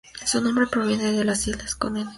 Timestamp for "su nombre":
0.25-0.65